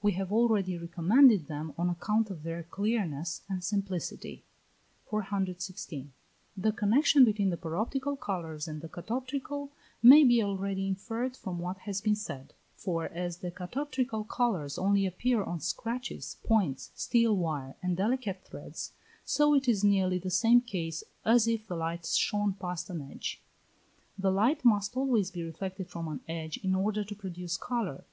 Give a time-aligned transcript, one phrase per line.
[0.00, 4.42] We have already recommended them on account of their clearness and simplicity.
[5.10, 6.10] 416.
[6.56, 11.80] The connexion between the paroptical colours and the catoptrical may be already inferred from what
[11.80, 17.76] has been said: for as the catoptrical colours only appear on scratches, points, steel wire,
[17.82, 18.92] and delicate threads,
[19.26, 23.42] so it is nearly the same case as if the light shone past an edge.
[24.16, 28.04] The light must always be reflected from an edge in order to produce colour.